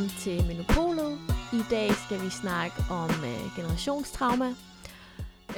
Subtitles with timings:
[0.00, 1.18] velkommen til Menopolet.
[1.52, 4.48] I dag skal vi snakke om øh, generationstrauma.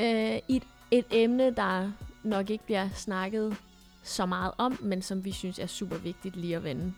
[0.01, 3.57] Øh, et, et emne, der nok ikke bliver snakket
[4.03, 6.93] så meget om, men som vi synes er super vigtigt lige at vende.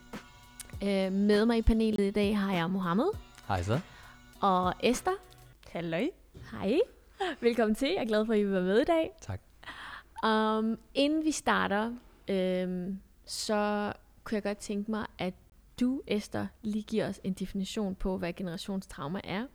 [0.83, 3.09] Øh, med mig i panelet i dag har jeg Mohammed
[3.49, 3.81] Hej så.
[4.41, 5.15] og Esther.
[5.69, 6.09] Halløj.
[6.51, 6.79] Hej.
[7.41, 7.89] Velkommen til.
[7.89, 9.11] Jeg er glad for, at I være med i dag.
[9.21, 9.41] Tak.
[10.31, 11.93] Um, inden vi starter,
[12.29, 13.93] øhm, så
[14.25, 15.35] kunne jeg godt tænke mig, at
[15.81, 19.47] du, Esther, lige giver os en definition på, hvad generationstrauma er.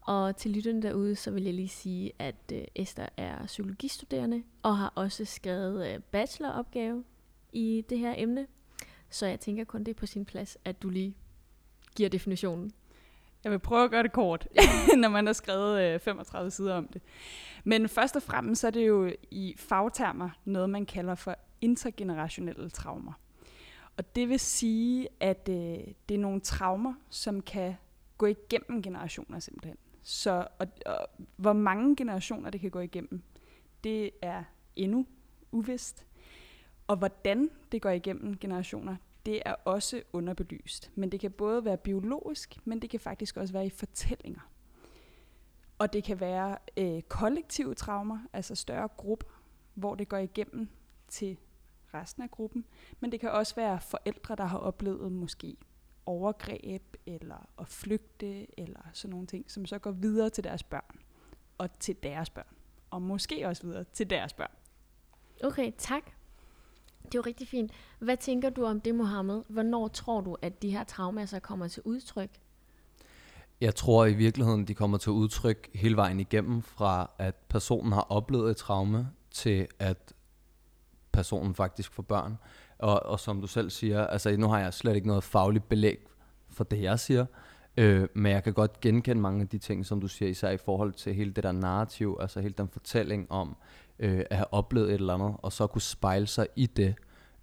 [0.00, 4.78] Og til lytterne derude, så vil jeg lige sige, at øh, Esther er psykologistuderende og
[4.78, 7.04] har også skrevet øh, bacheloropgave
[7.52, 8.46] i det her emne.
[9.10, 11.16] Så jeg tænker kun, det er på sin plads, at du lige
[11.96, 12.72] giver definitionen.
[13.44, 14.48] Jeg vil prøve at gøre det kort,
[15.02, 17.02] når man har skrevet øh, 35 sider om det.
[17.64, 22.70] Men først og fremmest så er det jo i fagtermer noget, man kalder for intergenerationelle
[22.70, 23.12] traumer.
[23.96, 25.78] Og det vil sige, at øh,
[26.08, 27.74] det er nogle traumer, som kan
[28.18, 29.76] gå igennem generationer simpelthen.
[30.02, 33.22] Så og, og, hvor mange generationer det kan gå igennem,
[33.84, 34.44] det er
[34.76, 35.06] endnu
[35.52, 36.06] uvist.
[36.86, 40.90] Og hvordan det går igennem generationer, det er også underbelyst.
[40.94, 44.50] Men det kan både være biologisk, men det kan faktisk også være i fortællinger.
[45.78, 49.42] Og det kan være øh, kollektive traumer, altså større grupper,
[49.74, 50.68] hvor det går igennem
[51.08, 51.36] til
[51.94, 52.64] resten af gruppen.
[53.00, 55.56] Men det kan også være forældre, der har oplevet måske
[56.06, 60.98] overgreb, eller at flygte, eller sådan nogle ting, som så går videre til deres børn,
[61.58, 62.56] og til deres børn,
[62.90, 64.50] og måske også videre til deres børn.
[65.44, 66.04] Okay, tak.
[67.04, 67.72] Det er jo rigtig fint.
[67.98, 69.42] Hvad tænker du om det, Mohammed?
[69.48, 72.30] Hvornår tror du, at de her traumer så kommer til udtryk?
[73.60, 78.00] Jeg tror i virkeligheden, de kommer til udtryk hele vejen igennem, fra at personen har
[78.00, 80.13] oplevet et traume, til at
[81.14, 82.38] personen faktisk får børn.
[82.78, 86.06] Og, og som du selv siger, altså nu har jeg slet ikke noget fagligt belæg
[86.50, 87.26] for det, jeg siger,
[87.76, 90.56] øh, men jeg kan godt genkende mange af de ting, som du siger, især i
[90.56, 93.56] forhold til hele det der narrativ, altså hele den fortælling om
[93.98, 96.94] øh, at have oplevet et eller andet, og så kunne spejle sig i det,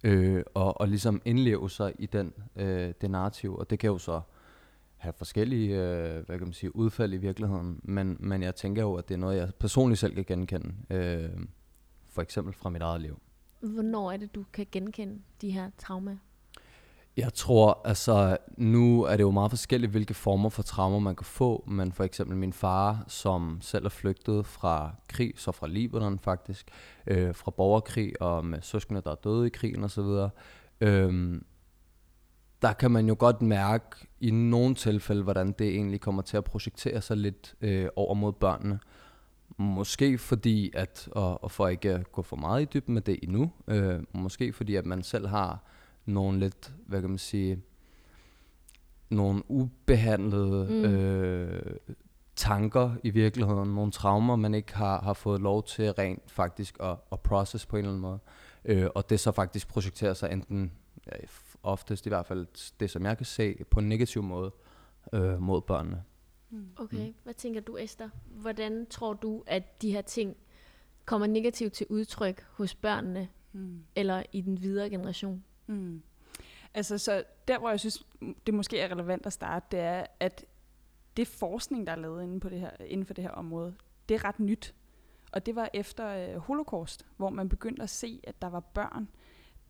[0.04, 3.98] øh, og, og ligesom indleve sig i den, øh, det narrativ, og det kan jo
[3.98, 4.20] så
[4.96, 8.94] have forskellige øh, hvad kan man sige, udfald i virkeligheden, men, men jeg tænker jo,
[8.94, 11.30] at det er noget, jeg personligt selv kan genkende, øh,
[12.08, 13.20] for eksempel fra mit eget liv.
[13.62, 16.16] Hvornår er det, du kan genkende de her traumer?
[17.16, 21.24] Jeg tror, altså nu er det jo meget forskelligt, hvilke former for traumer man kan
[21.24, 26.18] få, men for eksempel min far, som selv er flygtet fra krig, så fra Libanon
[26.18, 26.66] faktisk,
[27.06, 30.28] øh, fra borgerkrig og med søskende, der er døde i krigen osv.,
[30.80, 31.40] øh,
[32.62, 36.44] der kan man jo godt mærke i nogle tilfælde, hvordan det egentlig kommer til at
[36.44, 38.78] projektere sig lidt øh, over mod børnene.
[39.62, 43.18] Måske fordi, at, og, og for ikke at gå for meget i dybden med det
[43.22, 45.64] endnu, øh, måske fordi, at man selv har
[46.06, 47.62] nogle lidt, hvad kan man sige,
[49.10, 50.84] nogle ubehandlede mm.
[50.84, 51.76] øh,
[52.36, 56.96] tanker i virkeligheden, nogle traumer, man ikke har, har fået lov til rent faktisk at,
[57.12, 58.18] at process på en eller anden måde.
[58.64, 60.72] Øh, og det så faktisk projekterer sig enten,
[61.06, 61.16] ja,
[61.62, 62.46] oftest i hvert fald
[62.80, 64.52] det, som jeg kan se, på en negativ måde
[65.12, 66.02] øh, mod børnene.
[66.76, 67.14] Okay, mm.
[67.22, 68.08] hvad tænker du, Esther?
[68.26, 70.36] Hvordan tror du, at de her ting
[71.04, 73.84] kommer negativt til udtryk hos børnene, Mm.
[73.96, 75.44] eller i den videre generation?
[75.66, 76.02] Mm.
[76.74, 78.06] Altså, så der, hvor jeg synes,
[78.46, 80.44] det måske er relevant at starte, det er, at
[81.16, 83.74] det forskning, der er lavet inden, på det her, inden for det her område,
[84.08, 84.74] det er ret nyt.
[85.32, 89.08] Og det var efter øh, holocaust, hvor man begyndte at se, at der var børn,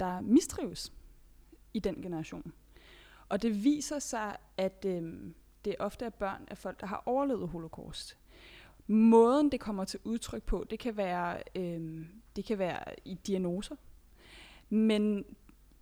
[0.01, 0.93] der mistrives
[1.75, 2.53] i den generation.
[3.29, 5.33] Og det viser sig, at øh,
[5.65, 8.17] det ofte er børn af folk, der har overlevet holocaust.
[8.87, 12.07] Måden, det kommer til udtryk på, det kan være, øh,
[12.37, 13.77] det kan være i diagnoser.
[14.69, 15.25] Men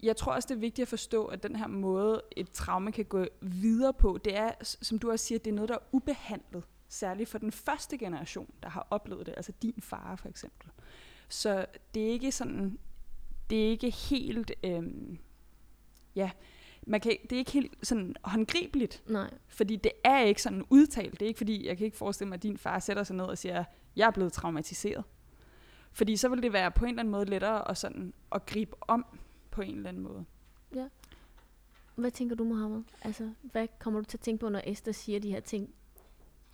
[0.03, 3.05] jeg tror også, det er vigtigt at forstå, at den her måde, et traume kan
[3.05, 6.65] gå videre på, det er, som du også siger, det er noget, der er ubehandlet.
[6.89, 10.71] Særligt for den første generation, der har oplevet det, altså din far for eksempel.
[11.29, 12.79] Så det er ikke sådan,
[13.51, 14.83] det er ikke helt, øh,
[16.17, 16.31] ja,
[16.87, 19.31] man kan, det er ikke helt sådan håndgribeligt, Nej.
[19.49, 21.13] fordi det er ikke sådan udtalt.
[21.13, 23.25] Det er ikke fordi, jeg kan ikke forestille mig, at din far sætter sig ned
[23.25, 23.65] og siger,
[23.97, 25.05] jeg er blevet traumatiseret.
[25.93, 28.77] Fordi så vil det være på en eller anden måde lettere at, sådan, at gribe
[28.81, 29.07] om
[29.51, 30.25] på en eller anden måde.
[31.95, 32.83] Hvad tænker du, Mohammed?
[33.03, 35.69] Altså, hvad kommer du til at tænke på, når Esther siger de her ting?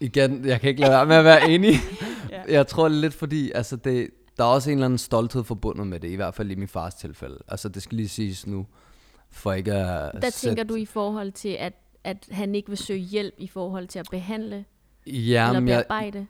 [0.01, 1.75] Igen, jeg kan ikke lade være med at være enig.
[2.31, 2.43] Ja.
[2.49, 5.87] Jeg tror det lidt fordi, altså det, der er også en eller anden stolthed forbundet
[5.87, 7.39] med det, i hvert fald i min fars tilfælde.
[7.49, 8.67] Altså det skal lige siges nu,
[9.37, 11.73] for ikke at Der sætte- tænker du i forhold til, at,
[12.05, 14.65] at han ikke vil søge hjælp i forhold til at behandle
[15.07, 16.27] Ja, eller men jeg, bearbejde?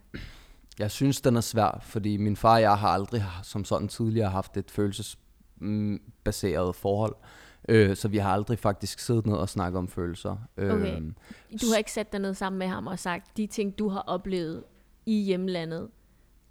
[0.79, 4.31] jeg synes, den er svær, fordi min far og jeg har aldrig som sådan tidligere
[4.31, 7.15] haft et følelsesbaseret forhold.
[7.69, 10.37] Øh, så vi har aldrig faktisk siddet ned og snakket om følelser.
[10.59, 10.97] Okay.
[10.97, 11.03] Øh,
[11.61, 14.01] Du har ikke sat dig ned sammen med ham og sagt, de ting, du har
[14.01, 14.65] oplevet
[15.07, 15.89] i hjemlandet,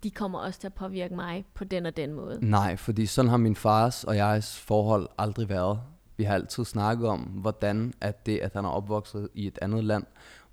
[0.03, 2.37] de kommer også til at påvirke mig på den og den måde.
[2.41, 5.79] Nej, fordi sådan har min fars og jegs forhold aldrig været.
[6.17, 9.83] Vi har altid snakket om, hvordan at det, at han er opvokset i et andet
[9.83, 10.03] land,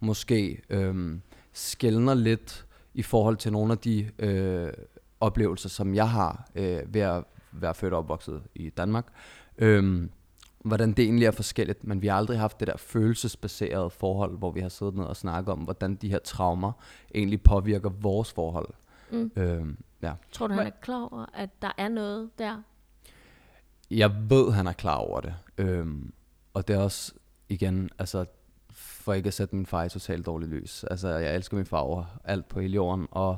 [0.01, 1.23] måske øhm,
[1.53, 4.73] skældner lidt i forhold til nogle af de øh,
[5.21, 9.07] oplevelser, som jeg har øh, ved at være født og opvokset i Danmark.
[9.59, 10.11] Øhm,
[10.65, 14.51] hvordan det egentlig er forskelligt, men vi har aldrig haft det der følelsesbaserede forhold, hvor
[14.51, 16.73] vi har siddet ned og snakket om, hvordan de her traumer
[17.15, 18.69] egentlig påvirker vores forhold.
[19.11, 19.31] Mm.
[19.37, 20.13] Øhm, ja.
[20.33, 22.63] Tror du, han er klar over, at der er noget der?
[23.97, 25.35] Jeg ved, han er klar over det.
[25.59, 26.13] Øhm,
[26.55, 27.13] og det er også,
[27.49, 28.25] igen, altså,
[28.71, 30.85] for ikke at sætte min far i totalt dårlig lys.
[30.85, 33.37] Altså, jeg elsker min far over alt på hele jorden, og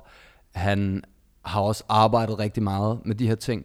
[0.54, 1.04] han
[1.44, 3.64] har også arbejdet rigtig meget med de her ting,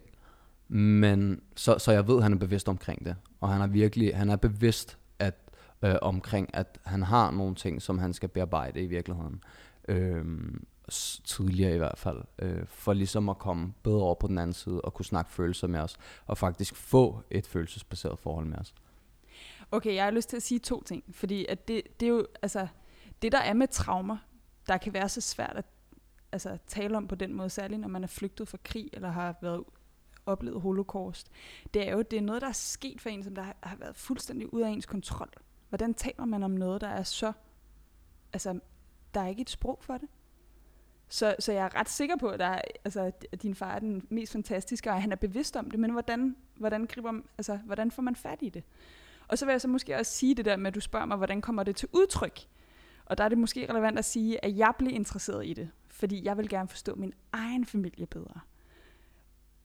[0.68, 3.16] men så, så jeg ved, at han er bevidst omkring det.
[3.40, 5.34] Og han er virkelig, han er bevidst at,
[5.82, 9.42] øh, omkring, at han har nogle ting, som han skal bearbejde i virkeligheden.
[9.88, 10.64] Øhm,
[11.24, 14.80] tidligere i hvert fald, øh, for ligesom at komme bedre over på den anden side
[14.80, 15.96] og kunne snakke følelser med os,
[16.26, 18.74] og faktisk få et følelsesbaseret forhold med os.
[19.70, 22.26] Okay, jeg har lyst til at sige to ting, fordi at det, det er jo,
[22.42, 22.66] altså,
[23.22, 24.16] det der er med traumer,
[24.66, 25.64] der kan være så svært at
[26.32, 29.34] altså, tale om på den måde, særligt når man er flygtet fra krig, eller har
[29.42, 29.64] været
[30.26, 31.30] oplevet holocaust,
[31.74, 33.96] det er jo, det er noget, der er sket for en, som der har, været
[33.96, 35.30] fuldstændig ud af ens kontrol.
[35.68, 37.32] Hvordan taler man om noget, der er så,
[38.32, 38.60] altså,
[39.14, 40.08] der er ikke et sprog for det.
[41.12, 43.78] Så, så jeg er ret sikker på, at, der er, altså, at din far er
[43.78, 47.90] den mest fantastiske, og han er bevidst om det, men hvordan, hvordan, griber, altså, hvordan
[47.90, 48.64] får man fat i det?
[49.28, 51.16] Og så vil jeg så måske også sige det der med, at du spørger mig,
[51.16, 52.40] hvordan kommer det til udtryk?
[53.04, 56.24] Og der er det måske relevant at sige, at jeg blev interesseret i det, fordi
[56.24, 58.40] jeg vil gerne forstå min egen familie bedre.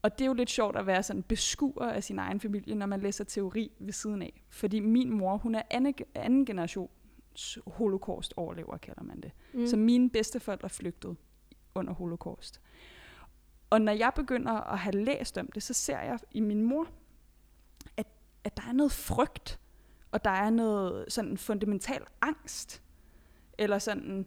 [0.02, 2.86] Og det er jo lidt sjovt at være sådan beskuer af sin egen familie, når
[2.86, 4.42] man læser teori ved siden af.
[4.50, 9.32] Fordi min mor, hun er anden, anden generations holocaust-overlever, kalder man det.
[9.54, 9.68] Mm.
[9.68, 11.16] Så mine bedsteforældre flygtede
[11.76, 12.62] under holocaust.
[13.70, 16.88] Og når jeg begynder at have læst om det, så ser jeg i min mor,
[17.98, 18.08] at,
[18.44, 19.60] at der er noget frygt,
[20.12, 22.82] og der er noget sådan fundamental angst.
[23.58, 24.26] Eller sådan,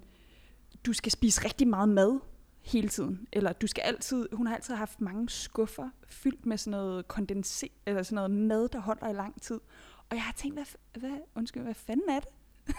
[0.87, 2.21] du skal spise rigtig meget mad
[2.61, 3.29] hele tiden.
[3.33, 7.73] Eller du skal altid, hun har altid haft mange skuffer fyldt med sådan noget kondenseret,
[7.87, 9.61] eller sådan noget mad, der holder i lang tid.
[10.11, 10.67] Og jeg har tænkt, hvad,
[11.01, 12.29] hvad, undskyld, hvad fanden er det?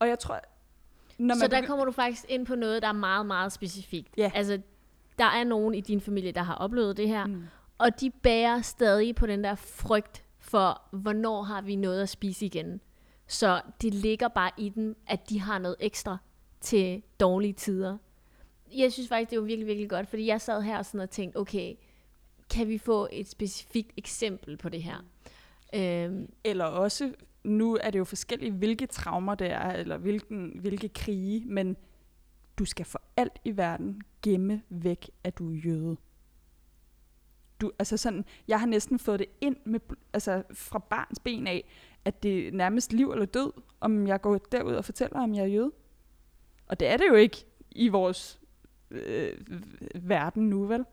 [0.00, 0.40] og jeg tror,
[1.18, 3.52] når Så man der begy- kommer du faktisk ind på noget, der er meget, meget
[3.52, 4.08] specifikt.
[4.16, 4.30] Ja.
[4.34, 4.60] Altså,
[5.18, 7.42] der er nogen i din familie, der har oplevet det her, Mm.
[7.78, 12.46] og de bærer stadig på den der frygt for, hvornår har vi noget at spise
[12.46, 12.80] igen.
[13.26, 16.16] Så det ligger bare i dem, at de har noget ekstra
[16.60, 17.96] til dårlige tider.
[18.76, 21.36] Jeg synes faktisk, det var virkelig, virkelig godt, fordi jeg sad her sådan og tænkte,
[21.36, 21.74] okay,
[22.50, 25.04] kan vi få et specifikt eksempel på det her?
[25.74, 27.12] Øhm, Eller også,
[27.44, 31.76] nu er det jo forskelligt, hvilke traumer det er, eller hvilken, hvilke krige, men
[32.58, 35.96] du skal for alt i verden gemme væk, at du er jøde.
[37.60, 39.80] Du, altså sådan, jeg har næsten fået det ind med,
[40.12, 41.64] altså fra barns ben af,
[42.04, 45.42] at det er nærmest liv eller død, om jeg går derud og fortæller, om jeg
[45.42, 45.72] er jøde.
[46.66, 48.40] Og det er det jo ikke i vores
[48.90, 49.38] øh,
[49.94, 50.84] verden nu, vel?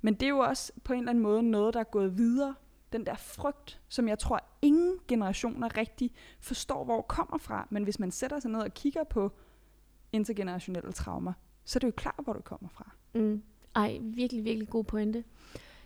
[0.00, 2.54] Men det er jo også på en eller anden måde noget, der er gået videre.
[2.92, 7.66] Den der frygt, som jeg tror, ingen generationer rigtig forstår, hvor kommer fra.
[7.70, 9.32] Men hvis man sætter sig ned og kigger på
[10.12, 11.32] intergenerationelle traumer,
[11.64, 12.90] så er det jo klart, hvor det kommer fra.
[13.14, 13.42] Mm.
[13.74, 15.24] Ej, virkelig, virkelig god pointe.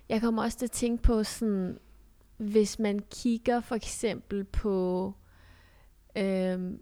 [0.08, 1.78] Jeg kommer også til at tænke på sådan,
[2.36, 5.14] hvis man kigger for eksempel på
[6.16, 6.80] øhm,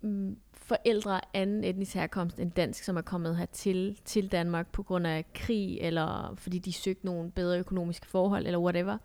[0.00, 0.36] mm,
[0.70, 5.06] forældre af anden etnisk herkomst end dansk, som er kommet hertil til Danmark på grund
[5.06, 8.98] af krig, eller fordi de søgte nogle bedre økonomiske forhold, eller whatever.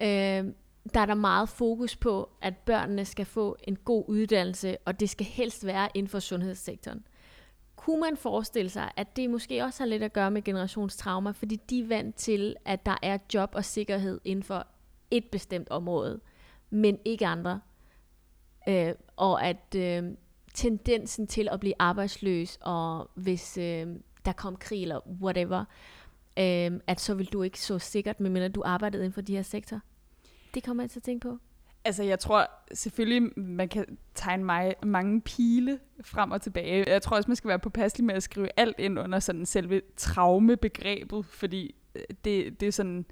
[0.00, 0.52] Øh,
[0.94, 5.10] der er der meget fokus på, at børnene skal få en god uddannelse, og det
[5.10, 7.04] skal helst være inden for sundhedssektoren
[7.86, 11.56] kunne man forestille sig, at det måske også har lidt at gøre med generationstraumer, fordi
[11.70, 14.66] de er vant til, at der er job og sikkerhed inden for
[15.10, 16.20] et bestemt område,
[16.70, 17.60] men ikke andre.
[18.68, 20.04] Øh, og at øh,
[20.56, 23.86] tendensen til at blive arbejdsløs, og hvis øh,
[24.24, 25.64] der kom krig eller whatever,
[26.38, 29.42] øh, at så vil du ikke så sikkert, medmindre du arbejdede inden for de her
[29.42, 29.80] sektorer?
[30.54, 31.38] Det kommer jeg til at tænke på.
[31.84, 36.84] Altså, jeg tror selvfølgelig, man kan tegne mig, mange pile frem og tilbage.
[36.90, 39.82] Jeg tror også, man skal være påpasselig med at skrive alt ind under sådan selve
[39.96, 43.06] traumebegrebet, fordi øh, det, det er sådan,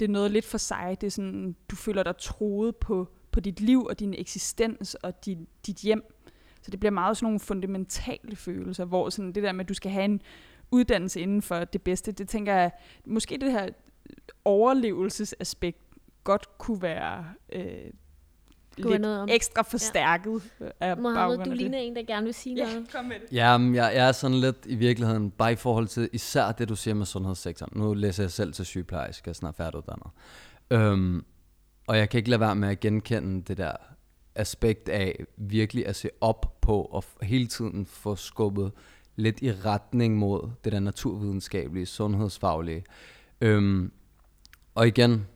[0.00, 0.96] det er noget lidt for sig.
[1.00, 5.24] Det er sådan, du føler dig troet på, på dit liv og din eksistens og
[5.24, 6.15] din, dit hjem.
[6.66, 9.74] Så det bliver meget sådan nogle fundamentale følelser, hvor sådan det der med, at du
[9.74, 10.22] skal have en
[10.70, 12.70] uddannelse inden for det bedste, det tænker jeg,
[13.06, 13.68] måske det her
[14.44, 15.78] overlevelsesaspekt
[16.24, 17.62] godt kunne være øh,
[18.76, 19.28] lidt noget om.
[19.32, 20.66] ekstra forstærket ja.
[20.80, 22.56] af Mohammed, du ligner en, der gerne vil sige.
[22.56, 22.92] Ja, noget.
[22.92, 23.32] kom med det.
[23.32, 26.76] Jamen, jeg, jeg er sådan lidt i virkeligheden, bare i forhold til især det, du
[26.76, 27.72] siger med sundhedssektoren.
[27.80, 30.10] Nu læser jeg selv til sygeplejerske, jeg er snart færdiguddannet.
[30.70, 31.24] Øhm,
[31.86, 33.72] og jeg kan ikke lade være med at genkende det der
[34.36, 38.72] aspekt af virkelig at se op på og hele tiden få skubbet
[39.16, 42.84] lidt i retning mod det der naturvidenskabelige, sundhedsfaglige.
[43.40, 43.92] Øhm,
[44.74, 45.26] og igen,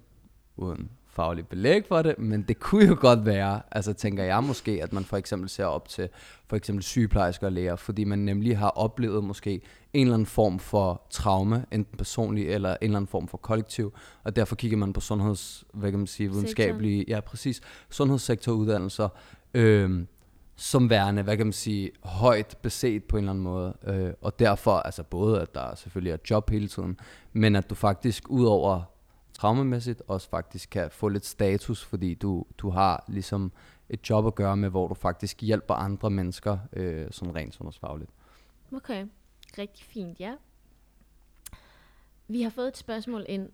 [0.57, 4.83] uden faglig belæg for det, men det kunne jo godt være, altså tænker jeg måske,
[4.83, 6.09] at man for eksempel ser op til
[6.47, 9.61] for eksempel sygeplejersker og læger, fordi man nemlig har oplevet måske
[9.93, 13.93] en eller anden form for traume, enten personlig eller en eller anden form for kollektiv,
[14.25, 19.09] og derfor kigger man på sundheds, hvad kan man sige, videnskabelige, ja præcis, sundhedssektoruddannelser,
[19.55, 20.07] øhm,
[20.57, 23.75] som værende, hvad kan man sige, højt beset på en eller anden måde.
[23.87, 26.99] Øh, og derfor, altså både, at der selvfølgelig er job hele tiden,
[27.33, 28.83] men at du faktisk ud over
[29.41, 33.53] traumamæssigt også faktisk kan få lidt status, fordi du, du har ligesom
[33.89, 38.11] et job at gøre med, hvor du faktisk hjælper andre mennesker, øh, sådan rent sundhedsfagligt.
[38.73, 39.07] Okay,
[39.59, 40.35] rigtig fint, ja.
[42.29, 43.49] Vi har fået et spørgsmål ind,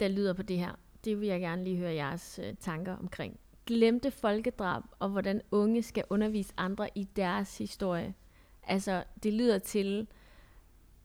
[0.00, 0.72] der lyder på det her.
[1.04, 3.40] Det vil jeg gerne lige høre jeres øh, tanker omkring.
[3.66, 8.14] Glemte folkedrab, og hvordan unge skal undervise andre i deres historie.
[8.62, 10.06] Altså, det lyder til,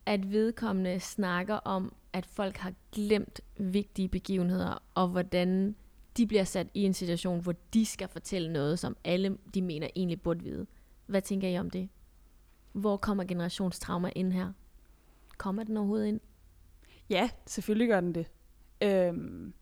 [0.06, 5.76] at vedkommende snakker om, at folk har glemt vigtige begivenheder, og hvordan
[6.18, 9.88] de bliver sat i en situation, hvor de skal fortælle noget, som alle de mener
[9.96, 10.68] egentlig burde vide.
[11.06, 11.90] Hvad tænker I om det?
[12.72, 14.54] Hvor kommer generationstrauma ind her?
[15.38, 16.20] Kommer den overhovedet ind?
[17.10, 18.32] Ja, selvfølgelig gør den det.
[18.82, 19.54] Øhm,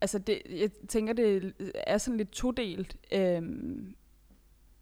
[0.00, 2.96] altså, det, jeg tænker, det er sådan lidt todelt.
[3.12, 3.96] Øhm,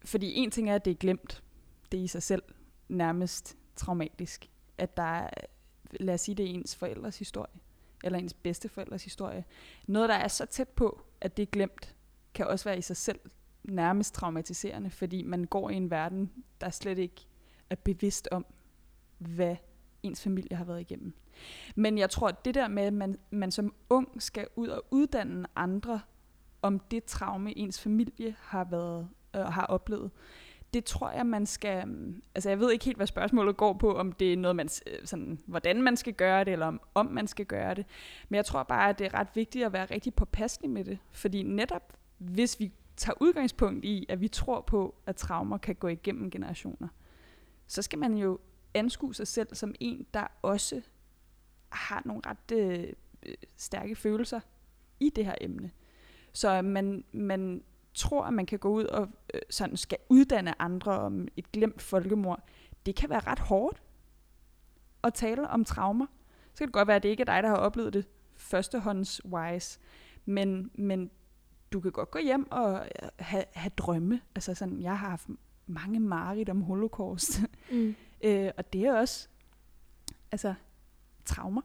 [0.05, 1.43] fordi en ting er, at det er glemt.
[1.91, 2.43] Det er i sig selv
[2.89, 4.49] nærmest traumatisk.
[4.77, 5.29] At der
[5.99, 7.53] lad os sige, det er ens forældres historie.
[8.03, 9.45] Eller ens bedsteforældres historie.
[9.87, 11.95] Noget, der er så tæt på, at det er glemt,
[12.33, 13.19] kan også være i sig selv
[13.63, 14.89] nærmest traumatiserende.
[14.89, 17.27] Fordi man går i en verden, der slet ikke
[17.69, 18.45] er bevidst om,
[19.17, 19.55] hvad
[20.03, 21.13] ens familie har været igennem.
[21.75, 24.85] Men jeg tror, at det der med, at man, man som ung skal ud og
[24.91, 26.01] uddanne andre
[26.61, 30.11] om det traume, ens familie har været øh, har oplevet,
[30.73, 31.87] det tror jeg, man skal...
[31.87, 34.69] Mm, altså, jeg ved ikke helt, hvad spørgsmålet går på, om det er noget, man,
[34.87, 37.85] øh, sådan, hvordan man skal gøre det, eller om, om man skal gøre det.
[38.29, 40.97] Men jeg tror bare, at det er ret vigtigt at være rigtig påpasselig med det.
[41.11, 45.87] Fordi netop, hvis vi tager udgangspunkt i, at vi tror på, at traumer kan gå
[45.87, 46.87] igennem generationer,
[47.67, 48.39] så skal man jo
[48.73, 50.81] anskue sig selv som en, der også
[51.69, 52.93] har nogle ret øh,
[53.25, 54.39] øh stærke følelser
[54.99, 55.71] i det her emne.
[56.33, 57.63] Så man, man
[57.95, 61.81] tror, at man kan gå ud og øh, sådan skal uddanne andre om et glemt
[61.81, 62.43] folkemord.
[62.85, 63.81] Det kan være ret hårdt
[65.03, 66.05] at tale om traumer.
[66.53, 69.79] Så kan det godt være, at det ikke er dig, der har oplevet det førstehåndswise,
[70.25, 71.11] men, men
[71.73, 74.21] du kan godt gå hjem og øh, have, have drømme.
[74.35, 75.27] Altså sådan, jeg har haft
[75.67, 77.41] mange mareridt om holocaust.
[77.71, 77.95] Mm.
[78.21, 79.27] Øh, og det er også
[80.31, 80.53] altså,
[81.25, 81.61] traumer.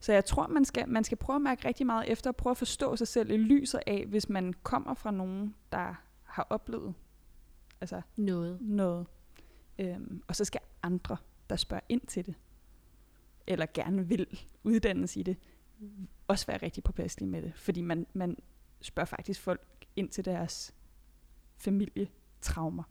[0.00, 2.50] Så jeg tror, man skal, man skal prøve at mærke rigtig meget efter, og prøve
[2.50, 6.94] at forstå sig selv i lyset af, hvis man kommer fra nogen, der har oplevet
[7.80, 8.58] altså, Noget.
[8.60, 9.06] noget.
[9.78, 11.16] Øhm, og så skal andre,
[11.50, 12.34] der spørger ind til det,
[13.46, 14.26] eller gerne vil
[14.62, 15.36] uddannes i det,
[16.28, 17.52] også være rigtig påpasselige med det.
[17.56, 18.36] Fordi man, man
[18.80, 19.66] spørger faktisk folk
[19.96, 20.74] ind til deres
[21.56, 22.82] familietraumer.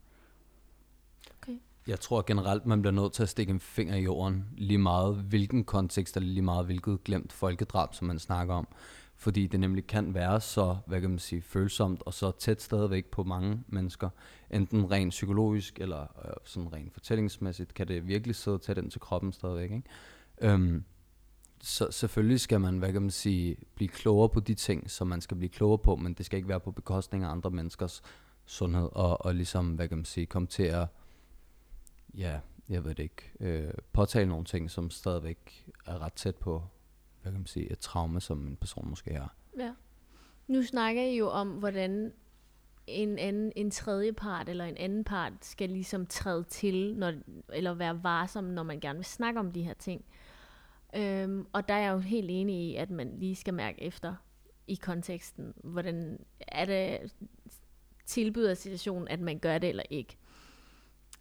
[1.86, 5.16] Jeg tror generelt, man bliver nødt til at stikke en finger i jorden, lige meget
[5.16, 8.68] hvilken kontekst, eller lige meget hvilket glemt folkedrab, som man snakker om.
[9.16, 13.06] Fordi det nemlig kan være så, hvad kan man sige, følsomt, og så tæt stadigvæk
[13.06, 14.08] på mange mennesker.
[14.50, 19.00] Enten rent psykologisk, eller øh, sådan rent fortællingsmæssigt, kan det virkelig sidde tæt ind til
[19.00, 19.70] kroppen stadigvæk.
[19.70, 19.82] Ikke?
[20.40, 20.84] Øhm,
[21.62, 25.20] så selvfølgelig skal man, hvad kan man sige, blive klogere på de ting, som man
[25.20, 28.02] skal blive klogere på, men det skal ikke være på bekostning af andre menneskers
[28.46, 30.86] sundhed, og, og ligesom, hvad kan man sige, komme til at
[32.14, 36.62] ja, jeg ved det ikke, øh, påtale nogle ting, som stadigvæk er ret tæt på,
[37.22, 39.34] hvad kan man sige, et traume, som en person måske har.
[39.58, 39.72] Ja.
[40.46, 42.12] Nu snakker I jo om, hvordan
[42.86, 47.12] en anden, en tredje part eller en anden part skal ligesom træde til, når,
[47.52, 50.04] eller være varsom, når man gerne vil snakke om de her ting.
[50.96, 54.14] Øhm, og der er jeg jo helt enig i, at man lige skal mærke efter
[54.66, 57.12] i konteksten, hvordan er det
[58.06, 60.16] tilbyder situationen, at man gør det eller ikke.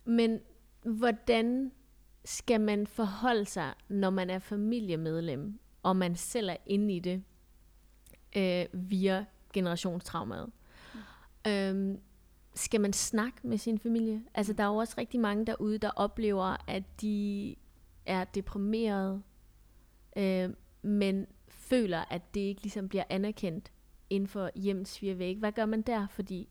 [0.05, 0.39] Men
[0.83, 1.71] hvordan
[2.25, 7.23] skal man forholde sig, når man er familiemedlem, og man selv er inde i det,
[8.37, 10.49] øh, via generationstraumet.
[10.93, 11.51] Mm.
[11.51, 11.99] Øhm,
[12.55, 14.23] skal man snakke med sin familie?
[14.33, 17.55] Altså, der er jo også rigtig mange derude, der oplever, at de
[18.05, 19.23] er deprimeret,
[20.17, 20.49] øh,
[20.81, 23.71] men føler, at det ikke ligesom bliver anerkendt
[24.09, 25.39] inden for hjemmets fire vægge.
[25.39, 26.07] Hvad gør man der?
[26.07, 26.49] Fordi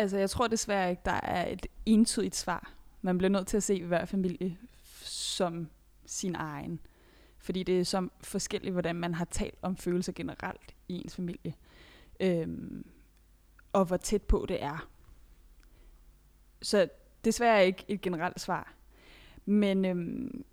[0.00, 2.72] Altså, jeg tror desværre ikke, der er et entydigt svar.
[3.02, 4.58] Man bliver nødt til at se hver familie
[5.02, 5.68] som
[6.06, 6.80] sin egen.
[7.38, 11.54] Fordi det er så forskelligt, hvordan man har talt om følelser generelt i ens familie.
[12.20, 12.86] Øhm,
[13.72, 14.88] og hvor tæt på det er.
[16.62, 16.88] Så
[17.24, 18.74] desværre ikke et generelt svar.
[19.44, 20.44] Men, øhm,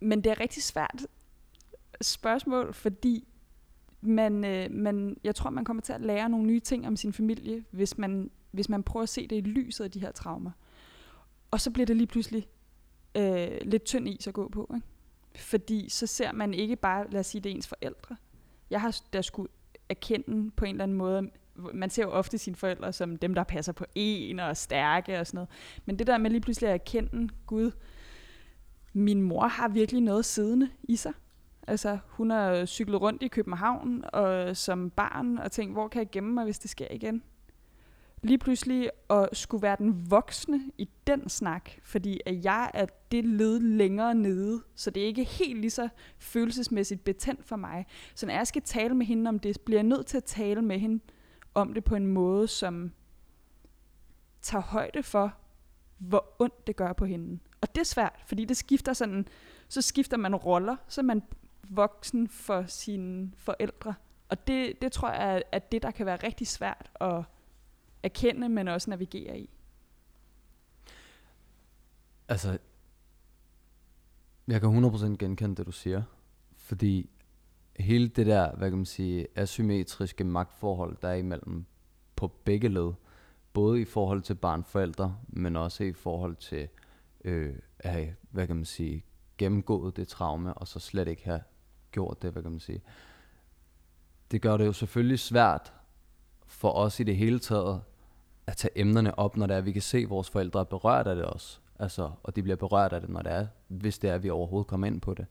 [0.00, 1.06] men det er rigtig svært
[2.00, 3.28] spørgsmål, fordi
[4.06, 7.12] man, øh, man, jeg tror, man kommer til at lære nogle nye ting om sin
[7.12, 10.50] familie, hvis man, hvis man prøver at se det i lyset af de her traumer.
[11.50, 12.48] Og så bliver det lige pludselig
[13.16, 14.70] øh, lidt tynd is at gå på.
[14.74, 14.86] Ikke?
[15.36, 18.16] Fordi så ser man ikke bare, lad os sige, det er ens forældre.
[18.70, 19.48] Jeg har da skulle
[19.88, 21.30] erkende på en eller anden måde,
[21.74, 25.20] man ser jo ofte sine forældre som dem, der passer på en og er stærke
[25.20, 25.48] og sådan noget.
[25.84, 27.70] Men det der med lige pludselig at erkende, Gud,
[28.92, 31.12] min mor har virkelig noget siddende i sig.
[31.66, 36.10] Altså, hun har cyklet rundt i København og, som barn og tænkt, hvor kan jeg
[36.10, 37.22] gemme mig, hvis det sker igen?
[38.22, 43.24] Lige pludselig at skulle være den voksne i den snak, fordi at jeg er det
[43.24, 47.86] led længere nede, så det er ikke helt lige så følelsesmæssigt betændt for mig.
[48.14, 50.62] Så når jeg skal tale med hende om det, bliver jeg nødt til at tale
[50.62, 51.00] med hende
[51.54, 52.92] om det på en måde, som
[54.42, 55.34] tager højde for,
[55.98, 57.38] hvor ondt det gør på hende.
[57.60, 59.28] Og det er svært, fordi det skifter sådan,
[59.68, 61.22] så skifter man roller, så man
[61.70, 63.94] voksen for sine forældre.
[64.28, 67.22] Og det, det tror jeg er, det, der kan være rigtig svært at
[68.02, 69.50] erkende, men også navigere i.
[72.28, 72.58] Altså,
[74.48, 76.02] jeg kan 100% genkende det, du siger.
[76.56, 77.10] Fordi
[77.78, 81.64] hele det der, hvad kan man sige, asymmetriske magtforhold, der er imellem
[82.16, 82.92] på begge led,
[83.52, 86.68] både i forhold til barn-forældre, men også i forhold til
[87.24, 89.04] øh, at have, hvad kan man sige,
[89.38, 91.40] gennemgået det traume, og så slet ikke have
[91.96, 92.82] gjort det, hvad kan man sige.
[94.30, 95.72] Det gør det jo selvfølgelig svært
[96.46, 97.80] for os i det hele taget
[98.46, 100.64] at tage emnerne op, når det er, at vi kan se, at vores forældre er
[100.64, 101.58] berørt af det også.
[101.78, 104.30] Altså, og de bliver berørt af det, når det er, hvis det er, at vi
[104.30, 105.26] overhovedet kommer ind på det.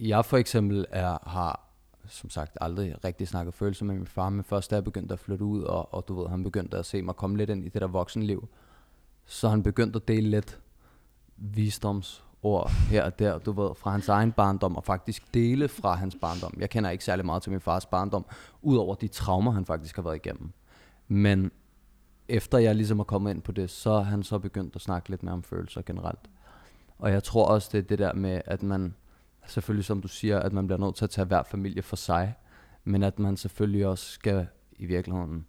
[0.00, 1.68] Jeg for eksempel er, har
[2.06, 5.18] som sagt aldrig rigtig snakket følelser med min far, men først da jeg begyndte at
[5.18, 7.68] flytte ud, og, og du ved, han begyndte at se mig komme lidt ind i
[7.68, 8.48] det der voksenliv,
[9.24, 10.60] så han begyndte at dele lidt
[11.36, 15.94] visdoms ord her og der, du ved, fra hans egen barndom, og faktisk dele fra
[15.94, 16.54] hans barndom.
[16.58, 18.26] Jeg kender ikke særlig meget til min fars barndom,
[18.62, 20.52] udover de traumer, han faktisk har været igennem.
[21.08, 21.50] Men
[22.28, 25.10] efter jeg ligesom er kommet ind på det, så har han så begyndt at snakke
[25.10, 26.30] lidt mere om følelser generelt.
[26.98, 28.94] Og jeg tror også, det er det der med, at man,
[29.46, 32.34] selvfølgelig som du siger, at man bliver nødt til at tage hver familie for sig,
[32.84, 34.46] men at man selvfølgelig også skal
[34.78, 35.46] i virkeligheden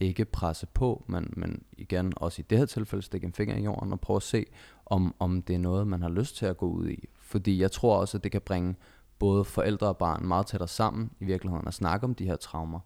[0.00, 3.62] ikke presse på, men, men igen også i det her tilfælde stikke en finger i
[3.62, 4.46] jorden og prøve at se,
[4.86, 7.08] om, om det er noget, man har lyst til at gå ud i.
[7.14, 8.74] Fordi jeg tror også, at det kan bringe
[9.18, 12.80] både forældre og barn meget tættere sammen i virkeligheden at snakke om de her traumer.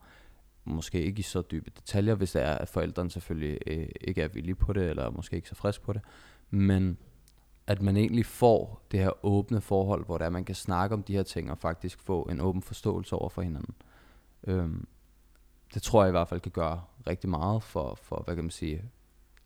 [0.64, 4.28] Måske ikke i så dybe detaljer, hvis det er, at forældrene selvfølgelig øh, ikke er
[4.28, 6.02] villige på det, eller måske ikke så frisk på det.
[6.50, 6.98] Men
[7.66, 11.12] at man egentlig får det her åbne forhold, hvor der man kan snakke om de
[11.12, 13.74] her ting, og faktisk få en åben forståelse over for hinanden.
[14.46, 14.86] Øhm,
[15.74, 18.50] det tror jeg i hvert fald kan gøre rigtig meget for, for hvad kan man
[18.50, 18.84] sige,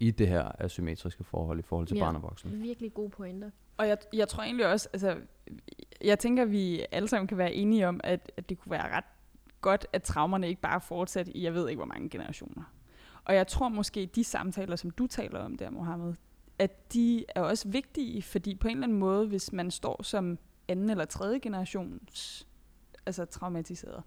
[0.00, 2.62] i det her asymmetriske forhold i forhold til ja, barn og voksen.
[2.62, 3.50] virkelig gode pointer.
[3.76, 5.16] Og jeg, jeg tror egentlig også, altså,
[6.04, 8.96] jeg tænker, at vi alle sammen kan være enige om, at, at det kunne være
[8.96, 9.04] ret
[9.60, 12.72] godt, at traumerne ikke bare fortsat i, jeg ved ikke, hvor mange generationer.
[13.24, 16.14] Og jeg tror måske, de samtaler, som du taler om der, Mohammed,
[16.58, 20.38] at de er også vigtige, fordi på en eller anden måde, hvis man står som
[20.68, 22.46] anden eller tredje generations
[23.06, 24.02] altså traumatiseret,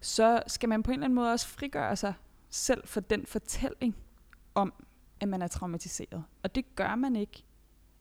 [0.00, 2.14] så skal man på en eller anden måde også frigøre sig
[2.50, 3.96] selv for den fortælling
[4.54, 4.72] om,
[5.20, 6.24] at man er traumatiseret.
[6.42, 7.44] Og det gør man ikke.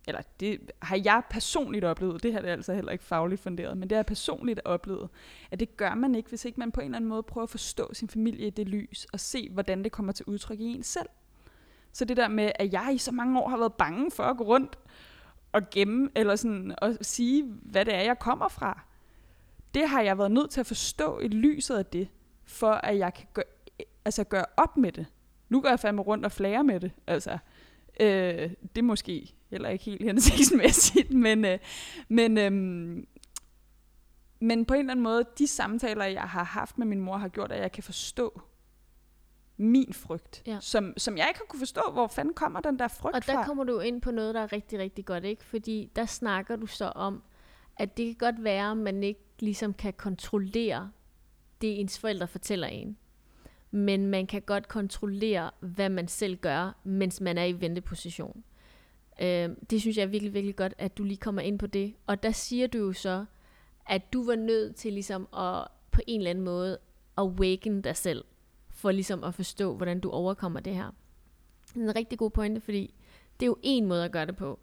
[0.07, 3.89] Eller det har jeg personligt oplevet, det her er altså heller ikke fagligt funderet, men
[3.89, 5.09] det har jeg personligt oplevet,
[5.51, 7.49] at det gør man ikke, hvis ikke man på en eller anden måde prøver at
[7.49, 10.83] forstå sin familie i det lys, og se, hvordan det kommer til udtryk i en
[10.83, 11.09] selv.
[11.93, 14.37] Så det der med, at jeg i så mange år har været bange for at
[14.37, 14.79] gå rundt
[15.51, 18.83] og gemme, eller sådan, og sige, hvad det er, jeg kommer fra,
[19.77, 22.07] det har jeg været nødt til at forstå i lyset af det,
[22.45, 23.45] for at jeg kan gøre,
[24.05, 25.05] altså gøre op med det.
[25.49, 26.91] Nu går jeg fandme rundt og flære med det.
[27.07, 27.37] Altså,
[27.99, 28.07] øh,
[28.61, 31.59] det er måske heller ikke helt hensigtsmæssigt, men, øh,
[32.07, 32.51] men, øh,
[34.39, 37.27] men på en eller anden måde, de samtaler, jeg har haft med min mor, har
[37.27, 38.41] gjort, at jeg kan forstå
[39.57, 40.57] min frygt, ja.
[40.61, 43.17] som, som jeg ikke har kunne forstå, hvor fanden kommer den der frygt fra.
[43.17, 43.43] Og der fra?
[43.43, 45.45] kommer du ind på noget, der er rigtig, rigtig godt, ikke?
[45.45, 47.23] Fordi der snakker du så om,
[47.79, 50.91] at det kan godt være, at man ikke ligesom kan kontrollere
[51.61, 52.97] det, ens forældre fortæller en.
[53.71, 58.43] Men man kan godt kontrollere, hvad man selv gør, mens man er i venteposition.
[59.21, 61.93] Øh, det synes jeg er virkelig, virkelig godt, at du lige kommer ind på det.
[62.07, 63.25] Og der siger du jo så,
[63.85, 66.77] at du var nødt til ligesom at på en eller anden måde
[67.17, 68.25] awaken dig selv,
[68.69, 70.91] for ligesom at forstå, hvordan du overkommer det her.
[71.67, 72.93] Det er en rigtig god pointe, fordi
[73.39, 74.59] det er jo en måde at gøre det på.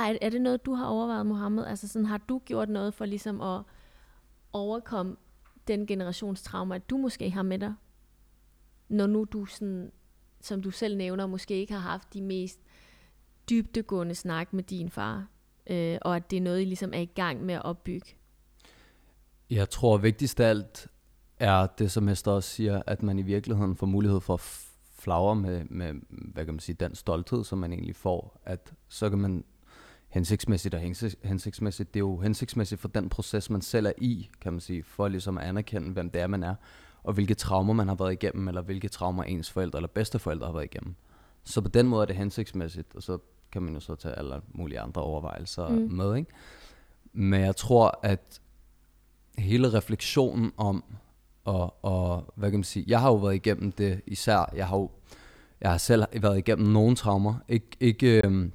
[0.00, 1.64] Er, er det noget, du har overvejet, Mohammed?
[1.64, 3.62] Altså sådan, har du gjort noget for ligesom at
[4.52, 5.16] overkomme
[5.68, 7.74] den generationstrauma, at du måske har med dig?
[8.88, 9.92] Når nu du sådan,
[10.40, 12.60] som du selv nævner, måske ikke har haft de mest
[13.50, 15.26] dybdegående snak med din far,
[15.66, 18.14] øh, og at det er noget, I ligesom er i gang med at opbygge?
[19.50, 20.88] Jeg tror vigtigst af alt
[21.38, 24.40] er det, som Hester også siger, at man i virkeligheden får mulighed for at
[24.92, 29.10] flagre med, med, hvad kan man sige, den stolthed, som man egentlig får, at så
[29.10, 29.44] kan man
[30.10, 30.80] hensigtsmæssigt og
[31.24, 34.82] hensigtsmæssigt, det er jo hensigtsmæssigt for den proces, man selv er i, kan man sige,
[34.82, 36.54] for ligesom at anerkende, hvem det er, man er,
[37.02, 40.52] og hvilke traumer man har været igennem, eller hvilke traumer ens forældre eller bedsteforældre har
[40.52, 40.94] været igennem.
[41.44, 43.18] Så på den måde er det hensigtsmæssigt, og så
[43.52, 45.76] kan man jo så tage alle mulige andre overvejelser mm.
[45.76, 46.30] med, ikke?
[47.12, 48.40] Men jeg tror, at
[49.38, 50.84] hele refleksionen om,
[51.44, 54.76] og, og hvad kan man sige, jeg har jo været igennem det især, jeg har
[54.76, 54.90] jo,
[55.60, 58.52] jeg har selv været igennem nogle traumer, ikke, ikke øhm,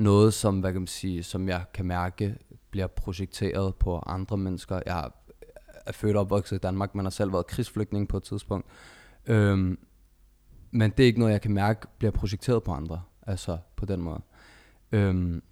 [0.00, 2.36] noget som, hvad kan man sige, som jeg kan mærke
[2.70, 4.80] bliver projekteret på andre mennesker.
[4.86, 5.10] Jeg
[5.86, 8.66] er født og opvokset i Danmark, men har selv været krigsflygtning på et tidspunkt.
[9.26, 9.78] Øhm,
[10.70, 14.00] men det er ikke noget, jeg kan mærke bliver projekteret på andre, altså på den
[14.00, 14.20] måde.
[14.92, 15.42] Øhm,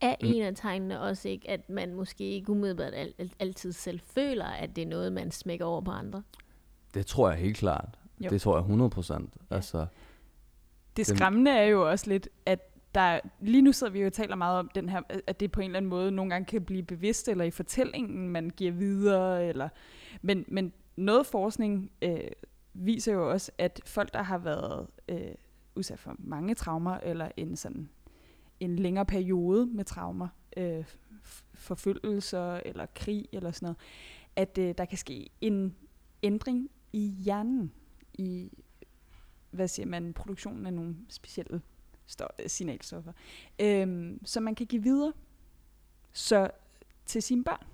[0.00, 4.46] er en af tegnene også ikke, at man måske ikke umiddelbart al- altid selv føler,
[4.46, 6.22] at det er noget, man smækker over på andre?
[6.94, 7.98] Det tror jeg helt klart.
[8.20, 8.30] Jo.
[8.30, 9.34] Det tror jeg 100 procent.
[9.50, 9.56] Ja.
[9.56, 9.86] Altså,
[10.96, 14.36] det skræmmende er jo også lidt, at der, lige nu sidder vi jo og taler
[14.36, 16.82] meget om den her, at det på en eller anden måde nogle gange kan blive
[16.82, 19.68] bevidst, eller i fortællingen, man giver videre, eller,
[20.22, 22.30] men, men noget forskning øh,
[22.74, 25.34] viser jo også, at folk, der har været øh,
[25.76, 27.88] udsat for mange traumer, eller en sådan
[28.60, 30.84] en længere periode med traumer, øh,
[31.54, 33.76] forfølgelser eller krig eller sådan noget,
[34.36, 35.74] at øh, der kan ske en
[36.22, 37.72] ændring i hjernen,
[38.14, 38.50] i
[39.50, 41.60] hvad siger man, produktionen af nogle specielle
[42.46, 43.12] signalstoffer,
[43.58, 45.12] øh, som man kan give videre
[46.12, 46.50] så
[47.06, 47.66] til sine børn.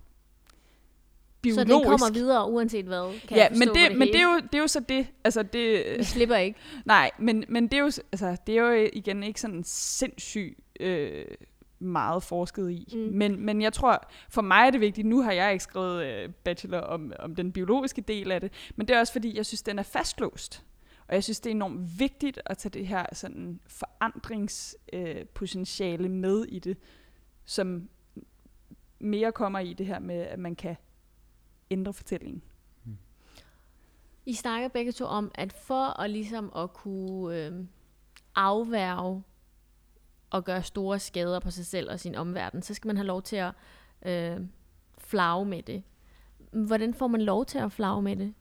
[1.42, 1.70] Biologisk.
[1.70, 4.40] Så det kommer videre uanset hvad, kan ja, men det, det men det er, jo,
[4.40, 5.06] det er jo så det.
[5.24, 6.58] Altså det Vi slipper ikke.
[6.84, 11.24] Nej, men, men det, er jo, altså, det er jo igen ikke sådan sindssygt øh,
[11.78, 12.88] meget forsket i.
[12.92, 12.98] Mm.
[12.98, 16.28] Men, men jeg tror, for mig er det vigtigt, nu har jeg ikke skrevet øh,
[16.44, 19.62] bachelor om, om den biologiske del af det, men det er også fordi, jeg synes,
[19.62, 20.64] den er fastlåst.
[21.10, 26.44] Og jeg synes, det er enormt vigtigt at tage det her sådan forandringspotentiale øh, med
[26.44, 26.78] i det,
[27.44, 27.88] som
[28.98, 30.76] mere kommer i det her med, at man kan
[31.70, 32.42] ændre fortællingen.
[32.84, 32.96] Mm.
[34.26, 37.64] I snakker begge to om, at for at ligesom at kunne øh,
[38.34, 39.22] afværge
[40.30, 43.22] og gøre store skader på sig selv og sin omverden, så skal man have lov
[43.22, 43.52] til at
[44.02, 44.40] øh,
[44.98, 45.82] flage med det.
[46.52, 48.34] Hvordan får man lov til at flage med det?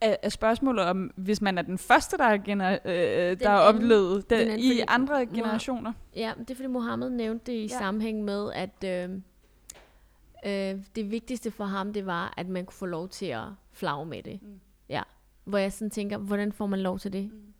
[0.00, 4.30] Er, er spørgsmålet om, hvis man er den første, der, gener, øh, der har oplevet
[4.30, 5.92] det i fordi, andre generationer?
[6.16, 7.78] Ja, det er fordi Mohammed nævnte det i ja.
[7.78, 9.10] sammenhæng med, at øh,
[10.46, 14.06] øh, det vigtigste for ham, det var, at man kunne få lov til at flage
[14.06, 14.42] med det.
[14.42, 14.60] Mm.
[14.88, 15.02] Ja.
[15.44, 17.32] Hvor jeg sådan tænker, hvordan får man lov til det?
[17.32, 17.52] Mm.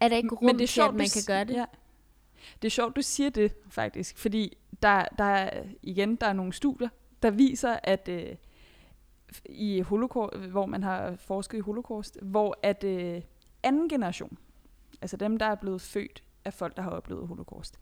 [0.00, 1.54] Er der ikke rum Men det er sjovt, til, at man kan gøre det?
[1.54, 1.64] Ja.
[2.62, 6.52] Det er sjovt, du siger det faktisk, fordi der, der er, igen, der er nogle
[6.52, 6.88] studier,
[7.22, 8.34] der viser, at øh,
[9.44, 13.22] i holocaust, hvor man har forsket i holocaust, hvor at øh,
[13.62, 14.38] anden generation,
[15.02, 17.78] altså dem, der er blevet født af folk, der har oplevet holocaust,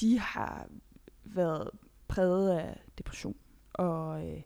[0.00, 0.66] de har
[1.24, 1.70] været
[2.08, 3.36] præget af depression
[3.72, 4.42] og øh,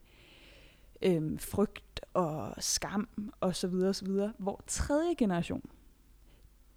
[1.03, 3.09] øh, frygt og skam
[3.41, 5.71] og så videre, og så videre, hvor tredje generation,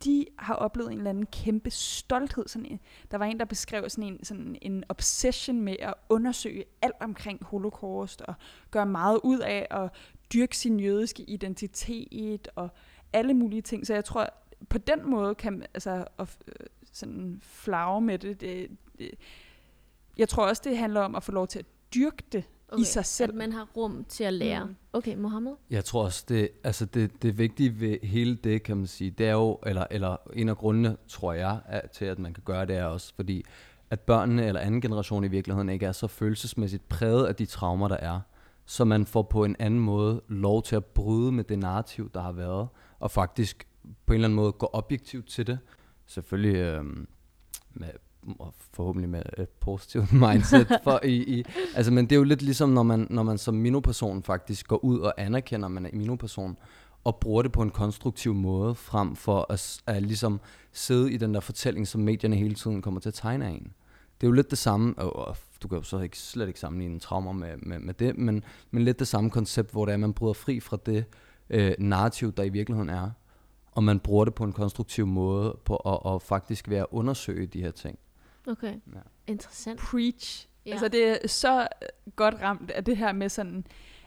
[0.03, 2.47] de har oplevet en eller anden kæmpe stolthed.
[2.47, 2.79] Sådan en,
[3.11, 7.43] der var en, der beskrev sådan en, sådan en obsession med at undersøge alt omkring
[7.43, 8.33] holocaust, og
[8.71, 9.89] gøre meget ud af at
[10.33, 12.69] dyrke sin jødiske identitet, og
[13.13, 13.87] alle mulige ting.
[13.87, 14.29] Så jeg tror,
[14.69, 16.53] på den måde kan altså, at, øh,
[16.91, 19.11] sådan flage med det, det, det,
[20.17, 22.85] jeg tror også, det handler om at få lov til at dyrke det, okay, i
[22.85, 23.31] sig selv.
[23.31, 24.65] At man har rum til at lære.
[24.65, 24.75] Mm.
[24.93, 25.51] Okay, Mohammed?
[25.69, 29.27] Jeg tror også, det, altså det, det vigtige ved hele det, kan man sige, det
[29.27, 32.65] er jo, eller, eller en af grundene, tror jeg, er, til at man kan gøre
[32.65, 33.45] det, er også fordi,
[33.89, 37.87] at børnene eller anden generation i virkeligheden ikke er så følelsesmæssigt præget af de traumer,
[37.87, 38.19] der er.
[38.65, 42.21] Så man får på en anden måde lov til at bryde med det narrativ, der
[42.21, 42.67] har været,
[42.99, 43.67] og faktisk
[44.05, 45.59] på en eller anden måde gå objektivt til det.
[46.05, 46.85] Selvfølgelig øh,
[47.73, 47.89] med
[48.39, 50.79] og forhåbentlig med et positivt mindset.
[50.83, 51.43] For i, i,
[51.75, 54.85] altså, men det er jo lidt ligesom, når man, når man som minoperson faktisk går
[54.85, 56.57] ud og anerkender, at man er minoperson,
[57.03, 60.39] og bruger det på en konstruktiv måde, frem for at, at ligesom
[60.73, 63.73] sidde i den der fortælling, som medierne hele tiden kommer til at tegne af en.
[64.21, 66.99] det er jo lidt det samme, og du kan jo så ikke, slet ikke sammenligne
[66.99, 69.99] traumer med, med, med det, men, men lidt det samme koncept, hvor det er, at
[69.99, 71.05] man bryder fri fra det
[71.49, 73.09] øh, narrativ, der i virkeligheden er,
[73.71, 77.45] og man bruger det på en konstruktiv måde på at, at faktisk være at undersøge
[77.45, 77.99] de her ting.
[78.49, 78.99] Okay, ja.
[79.27, 79.79] interessant.
[79.79, 80.47] Preach.
[80.65, 80.71] Ja.
[80.71, 81.67] Altså det er så
[82.15, 83.65] godt ramt af det her med sådan,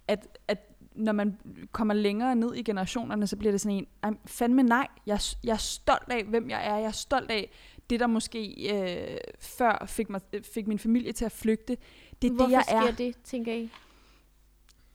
[0.09, 1.39] at, at når man
[1.73, 5.57] kommer længere ned i generationerne, så bliver det sådan en, fandme nej, jeg, jeg er
[5.57, 7.51] stolt af, hvem jeg er, jeg er stolt af
[7.91, 10.21] det, der måske øh, før fik, mig,
[10.55, 11.77] fik min familie til at flygte.
[12.23, 12.81] Det er Hvorfor det, jeg er.
[12.81, 13.71] Hvorfor sker det, tænker I?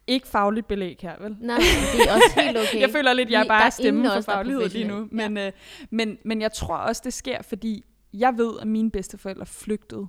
[0.08, 1.38] Ikke fagligt belæg her, vel?
[1.40, 1.58] Nej,
[1.94, 2.82] det er også helt okay.
[2.86, 5.08] jeg føler lidt, jeg er bare stemme for faglighed lige nu.
[5.12, 5.48] Men, ja.
[5.48, 5.54] øh,
[5.90, 7.86] men, men jeg tror også, det sker, fordi
[8.20, 10.08] jeg ved, at mine bedsteforældre flygtede,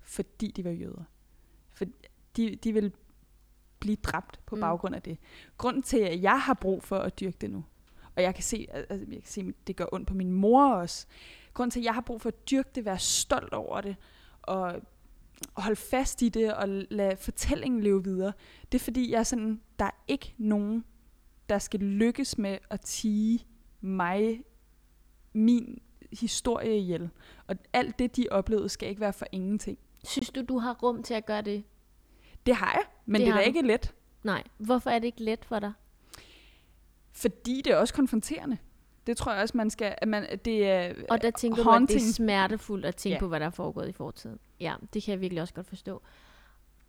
[0.00, 1.04] fordi de var jøder.
[1.72, 1.84] For
[2.36, 2.92] de, de ville
[3.78, 4.60] blive dræbt på mm.
[4.60, 5.18] baggrund af det.
[5.58, 7.64] Grunden til, at jeg har brug for at dyrke det nu,
[8.16, 10.74] og jeg kan se, altså, jeg kan se at det gør ondt på min mor
[10.74, 11.06] også.
[11.54, 13.96] Grunden til, at jeg har brug for at dyrke det, være stolt over det,
[14.42, 14.80] og
[15.54, 18.32] holde fast i det, og lade fortællingen leve videre,
[18.72, 20.84] det er fordi, jeg er sådan, der er ikke nogen,
[21.48, 23.46] der skal lykkes med at tige
[23.80, 24.44] mig,
[25.32, 27.10] min historie ihjel.
[27.46, 29.78] Og alt det, de oplevede, skal ikke være for ingenting.
[30.04, 31.64] Synes du, du har rum til at gøre det?
[32.46, 33.94] Det har jeg, men det, det er da ikke let.
[34.22, 35.72] Nej, hvorfor er det ikke let for dig?
[37.12, 38.58] Fordi det er også konfronterende.
[39.06, 39.94] Det tror jeg også, man skal...
[39.98, 41.88] At man, det er Og der tænker haunting.
[41.88, 43.20] du, at det er smertefuldt at tænke yeah.
[43.20, 44.38] på, hvad der er foregået i fortiden.
[44.60, 46.02] Ja, det kan jeg virkelig også godt forstå.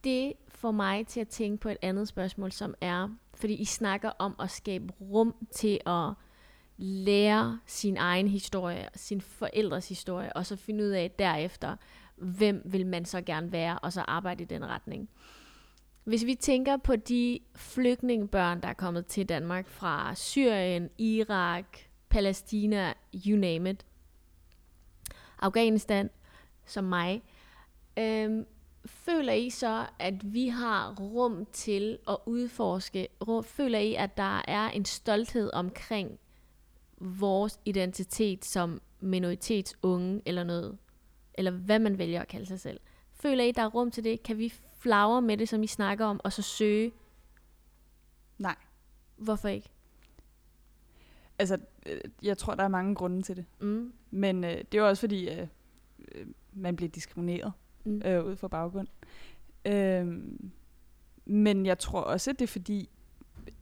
[0.03, 4.11] Det får mig til at tænke på et andet spørgsmål, som er, fordi I snakker
[4.19, 6.13] om at skabe rum til at
[6.77, 11.75] lære sin egen historie, sin forældres historie, og så finde ud af derefter,
[12.15, 15.09] hvem vil man så gerne være, og så arbejde i den retning.
[16.03, 21.77] Hvis vi tænker på de flygtningebørn, der er kommet til Danmark fra Syrien, Irak,
[22.09, 22.93] Palæstina,
[23.25, 23.85] you name it,
[25.39, 26.09] Afghanistan,
[26.65, 27.23] som mig,
[27.97, 28.45] øhm,
[28.85, 33.07] føler I så, at vi har rum til at udforske?
[33.43, 36.19] Føler I, at der er en stolthed omkring
[36.97, 40.77] vores identitet som minoritetsunge eller noget?
[41.33, 42.79] Eller hvad man vælger at kalde sig selv.
[43.13, 44.23] Føler I, der er rum til det?
[44.23, 46.91] Kan vi flagre med det, som I snakker om, og så søge?
[48.37, 48.55] Nej.
[49.17, 49.69] Hvorfor ikke?
[51.39, 53.45] Altså, øh, jeg tror, der er mange grunde til det.
[53.59, 53.93] Mm.
[54.11, 55.47] Men øh, det er også fordi, øh,
[56.11, 57.53] øh, man bliver diskrimineret
[57.83, 58.01] mm.
[58.05, 58.87] øh, ud fra baggrund.
[59.65, 60.21] Øh,
[61.25, 62.89] men jeg tror også, at det er fordi,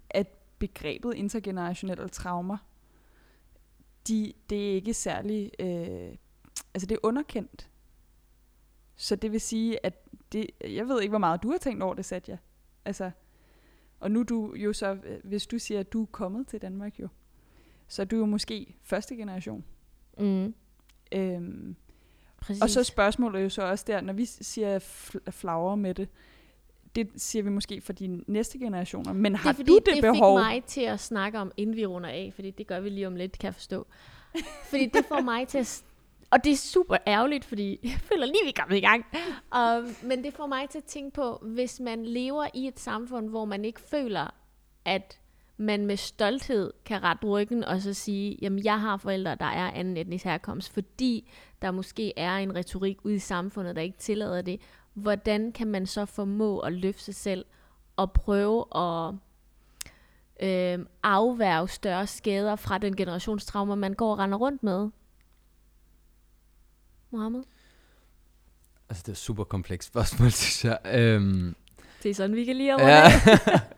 [0.09, 0.27] at
[0.59, 2.57] begrebet intergenerationelle traumer,
[4.07, 6.15] de, det er ikke særlig, øh,
[6.73, 7.69] altså det er underkendt.
[8.95, 11.93] Så det vil sige, at det, jeg ved ikke, hvor meget du har tænkt over
[11.93, 12.37] det, Satya.
[12.85, 13.11] Altså,
[13.99, 16.99] og nu du jo så, øh, hvis du siger, at du er kommet til Danmark
[16.99, 17.07] jo,
[17.87, 19.65] så er du jo måske første generation.
[20.19, 20.53] Mm.
[21.11, 21.75] Øhm,
[22.37, 22.63] Præcis.
[22.63, 25.31] Og så spørgsmålet jo så også der, når vi siger fl-
[25.75, 26.09] med det,
[26.95, 30.01] det siger vi måske for de næste generationer, men har det fordi, du det, det
[30.01, 30.37] behov?
[30.37, 32.89] Det fik mig til at snakke om, inden vi runder af, fordi det gør vi
[32.89, 33.87] lige om lidt, kan jeg forstå.
[34.69, 35.83] fordi det får mig til at
[36.33, 39.05] og det er super ærgerligt, fordi jeg føler lige, vi er kommet i gang.
[39.57, 43.29] Um, men det får mig til at tænke på, hvis man lever i et samfund,
[43.29, 44.27] hvor man ikke føler,
[44.85, 45.19] at
[45.57, 49.71] man med stolthed kan rette ryggen og så sige, jamen jeg har forældre, der er
[49.71, 54.41] anden etnisk herkomst, fordi der måske er en retorik ude i samfundet, der ikke tillader
[54.41, 54.61] det.
[54.93, 57.45] Hvordan kan man så formå at løfte sig selv
[57.95, 59.13] og prøve at
[60.41, 64.89] øh, afværge større skader fra den generationstraumer, man går og render rundt med?
[67.11, 67.43] Mohammed?
[68.89, 70.79] Altså, det er et super komplekst spørgsmål, synes jeg.
[70.93, 71.55] Øhm,
[72.03, 73.03] det er sådan, vi kan lige ja.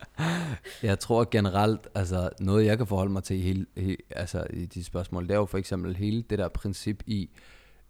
[0.88, 4.66] jeg tror generelt, altså noget jeg kan forholde mig til i, hele, he, altså, i
[4.66, 7.28] de spørgsmål, det er jo for eksempel hele det der princip i, øh,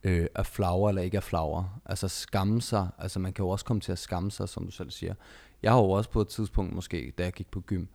[0.03, 1.71] øh, er flagre eller ikke er flagre.
[1.85, 4.71] Altså skamme sig, altså man kan jo også komme til at skamme sig, som du
[4.71, 5.15] selv siger.
[5.63, 7.87] Jeg har jo også på et tidspunkt måske, da jeg gik på gym,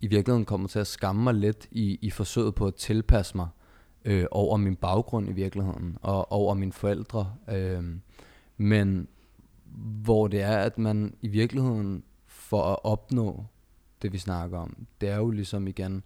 [0.00, 3.48] i virkeligheden kommet til at skamme mig lidt i, i forsøget på at tilpasse mig
[4.04, 7.34] øh, over min baggrund i virkeligheden, og over mine forældre.
[7.48, 7.84] Øh,
[8.56, 9.08] men
[10.04, 13.44] hvor det er, at man i virkeligheden for at opnå
[14.02, 16.02] det, vi snakker om, det er jo ligesom igen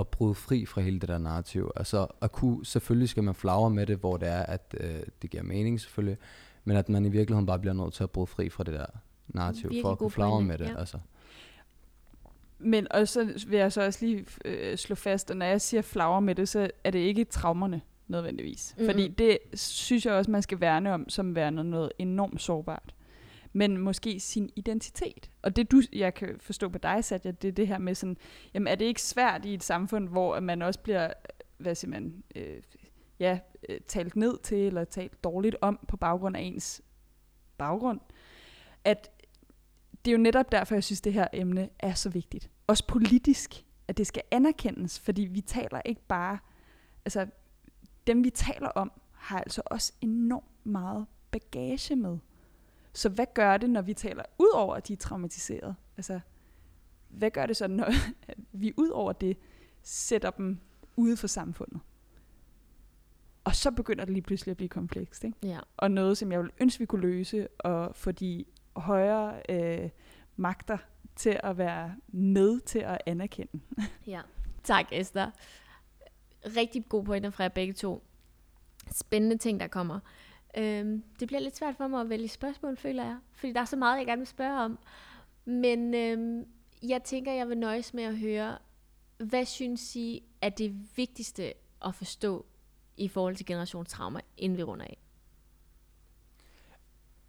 [0.00, 1.70] at bryde fri fra hele det der narrativ.
[1.76, 5.30] Altså at kunne, selvfølgelig skal man flagre med det, hvor det er, at øh, det
[5.30, 6.18] giver mening selvfølgelig,
[6.64, 8.86] men at man i virkeligheden bare bliver nødt til at bryde fri fra det der
[9.28, 10.66] narrativ, Virkelig for at kunne flagre med det.
[10.68, 10.78] Ja.
[10.78, 10.98] Altså.
[12.58, 15.82] Men og så vil jeg så også lige øh, slå fast, at når jeg siger
[15.82, 18.74] flagre med det, så er det ikke traumerne nødvendigvis.
[18.78, 18.84] Mm.
[18.86, 22.94] Fordi det synes jeg også, man skal værne om, som værende noget enormt sårbart.
[23.52, 25.30] Men måske sin identitet.
[25.42, 28.16] Og det du, jeg kan forstå på dig, Satya, det er det her med sådan,
[28.54, 31.12] jamen er det ikke svært i et samfund, hvor man også bliver,
[31.58, 32.62] hvad siger man, øh,
[33.18, 36.82] ja, øh, talt ned til, eller talt dårligt om på baggrund af ens
[37.58, 38.00] baggrund,
[38.84, 39.10] at
[40.04, 42.50] det er jo netop derfor, jeg synes, det her emne er så vigtigt.
[42.66, 46.38] Også politisk, at det skal anerkendes, fordi vi taler ikke bare,
[47.04, 47.26] altså
[48.06, 52.18] dem vi taler om, har altså også enormt meget bagage med.
[52.92, 55.76] Så hvad gør det, når vi taler ud over, at de er traumatiseret?
[55.96, 56.20] Altså,
[57.08, 57.92] hvad gør det så, når
[58.52, 59.36] vi ud over det
[59.82, 60.58] sætter dem
[60.96, 61.80] ude for samfundet?
[63.44, 65.24] Og så begynder det lige pludselig at blive komplekst.
[65.24, 65.36] Ikke?
[65.42, 65.58] Ja.
[65.76, 68.44] Og noget, som jeg vil ønske, vi kunne løse, og få de
[68.76, 69.90] højere øh,
[70.36, 70.78] magter
[71.16, 73.60] til at være med til at anerkende.
[74.06, 74.20] Ja.
[74.64, 75.30] Tak, Esther.
[76.56, 78.02] Rigtig gode pointer fra jer begge to.
[78.90, 80.00] Spændende ting, der kommer.
[80.56, 83.16] Øhm, det bliver lidt svært for mig at vælge spørgsmål, føler jeg.
[83.32, 84.78] Fordi der er så meget, jeg gerne vil spørge om.
[85.44, 86.46] Men øhm,
[86.82, 88.58] jeg tænker, jeg vil nøjes med at høre,
[89.18, 91.52] hvad synes I er det vigtigste
[91.84, 92.46] at forstå
[92.96, 94.98] i forhold til generationstrauma, inden vi runder af?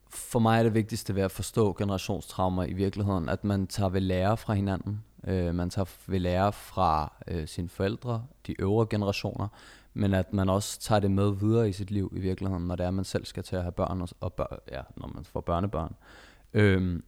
[0.10, 4.02] For mig er det vigtigste ved at forstå generationstraumer i virkeligheden, at man tager ved
[4.02, 5.04] lære fra hinanden.
[5.28, 9.48] Øh, man tager ved lære fra øh, sine forældre, de øvre generationer,
[9.93, 12.86] men at man også tager det med videre i sit liv i virkeligheden, når det
[12.86, 15.41] er, man selv skal til at have børn, og, og bør, ja, når man får
[15.41, 15.95] børnebørn.
[16.54, 17.04] Øhm,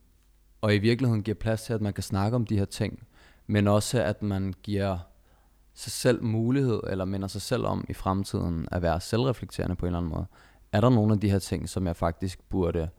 [0.62, 3.08] og i virkeligheden giver plads til, at man kan snakke om de her ting,
[3.48, 4.98] men også at man giver
[5.74, 9.88] sig selv mulighed, eller minder sig selv om i fremtiden at være selvreflekterende på en
[9.88, 10.26] eller anden måde.
[10.72, 12.90] Er der nogle af de her ting, som jeg faktisk burde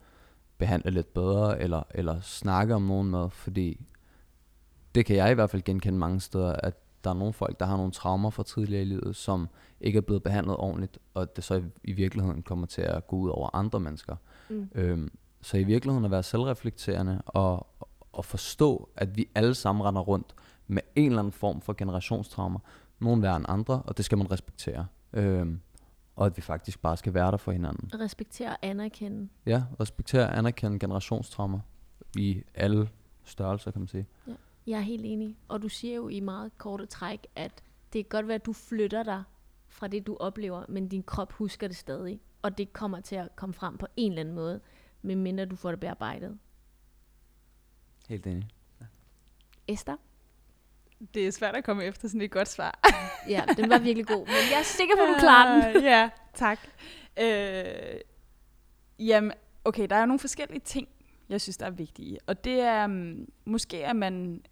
[0.58, 3.86] behandle lidt bedre, eller, eller snakke om nogen med, fordi
[4.94, 7.66] det kan jeg i hvert fald genkende mange steder, at der er nogle folk, der
[7.66, 9.48] har nogle traumer fra tidligere i livet, som
[9.80, 13.16] ikke er blevet behandlet ordentligt, og det så i, i virkeligheden kommer til at gå
[13.16, 14.16] ud over andre mennesker.
[14.50, 14.68] Mm.
[14.74, 15.10] Øhm,
[15.42, 17.66] så i virkeligheden at være selvreflekterende og,
[18.12, 20.34] og forstå, at vi alle sammen render rundt
[20.66, 22.58] med en eller anden form for generationstraumer.
[22.98, 24.86] Nogle værre end andre, og det skal man respektere.
[25.12, 25.60] Øhm,
[26.16, 28.00] og at vi faktisk bare skal være der for hinanden.
[28.00, 29.28] Respektere og anerkende.
[29.46, 31.60] Ja, respektere og anerkende generationstraumer
[32.16, 32.88] i alle
[33.24, 34.06] størrelser, kan man sige.
[34.66, 35.36] Jeg er helt enig.
[35.48, 38.52] Og du siger jo i meget korte træk, at det kan godt være, at du
[38.52, 39.22] flytter dig
[39.68, 42.20] fra det, du oplever, men din krop husker det stadig.
[42.42, 44.60] Og det kommer til at komme frem på en eller anden måde,
[45.02, 46.38] medmindre du får det bearbejdet.
[48.08, 48.48] Helt enig.
[49.68, 49.96] Esther?
[51.14, 52.80] Det er svært at komme efter sådan et godt svar.
[53.28, 54.26] Ja, den var virkelig god.
[54.26, 55.82] Men jeg er sikker på, at du klarer den.
[55.92, 56.58] Ja, tak.
[57.20, 58.00] Øh,
[58.98, 59.32] jamen,
[59.64, 60.88] okay, der er jo nogle forskellige ting,
[61.28, 62.18] jeg synes, der er vigtige.
[62.26, 64.42] Og det er, um, måske er man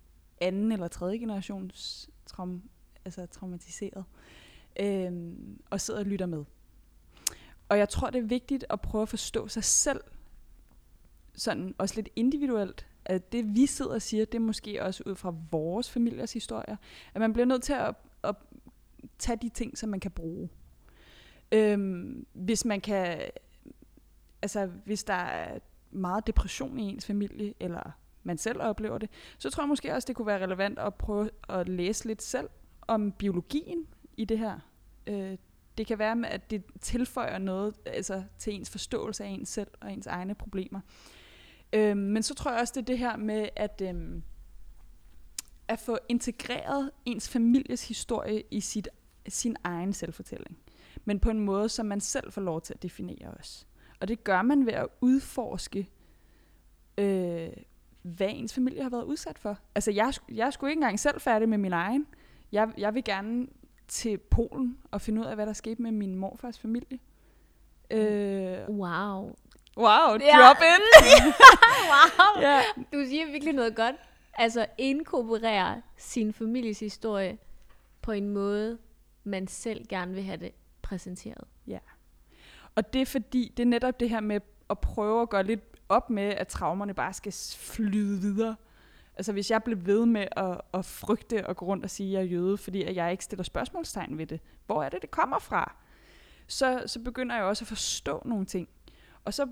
[0.42, 2.62] anden eller tredje generations traum,
[3.04, 4.04] altså traumatiseret,
[4.80, 5.12] øh,
[5.70, 6.44] og sidder og lytter med.
[7.68, 10.00] Og jeg tror, det er vigtigt at prøve at forstå sig selv,
[11.34, 15.14] sådan også lidt individuelt, at det vi sidder og siger, det er måske også ud
[15.14, 16.76] fra vores familiers historier,
[17.14, 18.36] at man bliver nødt til at, at
[19.18, 20.48] tage de ting, som man kan bruge.
[21.52, 23.20] Øhm, hvis man kan,
[24.42, 25.58] altså hvis der er
[25.90, 27.90] meget depression i ens familie, eller
[28.22, 31.30] man selv oplever det, så tror jeg måske også, det kunne være relevant at prøve
[31.48, 32.48] at læse lidt selv
[32.82, 34.58] om biologien i det her.
[35.06, 35.36] Øh,
[35.78, 39.92] det kan være, at det tilføjer noget altså, til ens forståelse af ens selv og
[39.92, 40.80] ens egne problemer.
[41.72, 44.22] Øh, men så tror jeg også, det er det her med at, øh,
[45.68, 48.88] at få integreret ens families historie i sit,
[49.28, 50.58] sin egen selvfortælling.
[51.04, 53.66] Men på en måde, som man selv får lov til at definere os.
[54.00, 55.88] Og det gør man ved at udforske,
[56.98, 57.48] øh,
[58.02, 59.58] hvad ens familie har været udsat for.
[59.74, 62.06] Altså, jeg, jeg sgu ikke engang selv færdig med min egen.
[62.52, 63.46] Jeg, jeg vil gerne
[63.88, 66.98] til Polen og finde ud af, hvad der skete med min morfars familie.
[67.90, 69.36] Øh, Wow.
[69.76, 70.38] wow, Ja.
[70.38, 70.82] drop in!
[71.90, 72.42] wow.
[72.42, 72.62] ja.
[72.92, 73.96] Du siger virkelig noget godt.
[74.34, 77.38] Altså inkorporere sin families historie
[78.02, 78.78] på en måde,
[79.24, 81.44] man selv gerne vil have det præsenteret.
[82.74, 85.60] Og det er fordi, det er netop det her med at prøve at gøre lidt
[85.92, 88.56] op med, at traumerne bare skal flyde videre.
[89.16, 92.12] Altså hvis jeg blev ved med at, at frygte og gå rundt og sige, at
[92.12, 94.40] jeg er jøde, fordi at jeg ikke stiller spørgsmålstegn ved det.
[94.66, 95.76] Hvor er det, det kommer fra?
[96.46, 98.68] Så, så begynder jeg også at forstå nogle ting.
[99.24, 99.48] Og så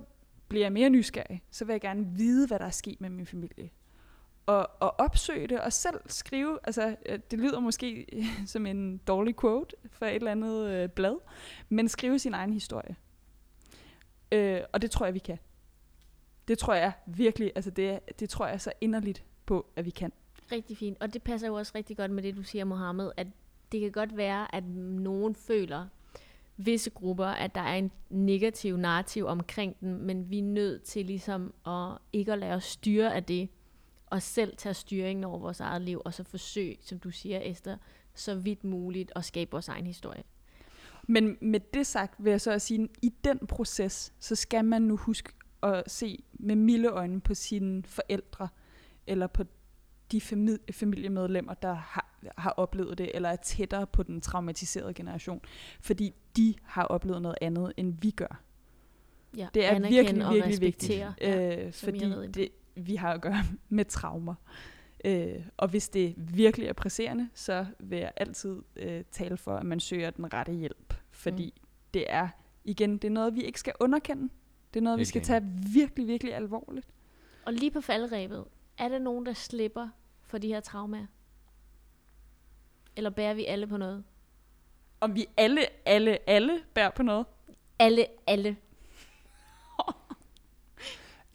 [0.48, 1.42] bliver jeg mere nysgerrig.
[1.50, 3.70] Så vil jeg gerne vide, hvad der er sket med min familie.
[4.46, 8.06] Og, og opsøge det, og selv skrive, altså øh, det lyder måske
[8.46, 11.16] som en dårlig quote fra et eller andet øh, blad,
[11.68, 12.96] men skrive sin egen historie.
[14.32, 15.38] Øh, og det tror jeg, vi kan.
[16.50, 20.12] Det tror jeg virkelig, altså det, det tror jeg så inderligt på, at vi kan.
[20.52, 20.96] Rigtig fint.
[21.00, 23.26] Og det passer jo også rigtig godt med det, du siger, Mohammed, at
[23.72, 25.86] det kan godt være, at nogen føler,
[26.56, 31.06] visse grupper, at der er en negativ narrativ omkring den, men vi er nødt til
[31.06, 33.48] ligesom at ikke at lade os styre af det,
[34.06, 37.76] og selv tage styringen over vores eget liv, og så forsøge, som du siger, Esther,
[38.14, 40.22] så vidt muligt at skabe vores egen historie.
[41.02, 44.82] Men med det sagt vil jeg så sige, at i den proces, så skal man
[44.82, 45.32] nu huske
[45.62, 48.48] at se med milde øjne på sine forældre,
[49.06, 49.44] eller på
[50.12, 55.40] de fami- familiemedlemmer, der har, har oplevet det, eller er tættere på den traumatiserede generation.
[55.80, 58.42] Fordi de har oplevet noget andet, end vi gør.
[59.36, 60.98] Ja, Det er virkelig, og virkelig vigtigt.
[61.20, 61.64] Ja.
[61.66, 64.34] øh, fordi det, vi har at gøre med traumer.
[65.04, 69.66] Øh, og hvis det virkelig er presserende, så vil jeg altid øh, tale for, at
[69.66, 70.94] man søger den rette hjælp.
[71.10, 71.68] Fordi mm.
[71.94, 72.28] det er,
[72.64, 74.28] igen, det er noget, vi ikke skal underkende.
[74.74, 75.26] Det er noget, vi Helt skal enig.
[75.26, 75.44] tage
[75.74, 76.86] virkelig, virkelig alvorligt.
[77.46, 78.44] Og lige på faldrebet,
[78.78, 79.88] er der nogen, der slipper
[80.26, 81.06] for de her traumer?
[82.96, 84.04] Eller bærer vi alle på noget?
[85.00, 87.26] Om vi alle, alle, alle bærer på noget.
[87.78, 88.56] Alle, alle.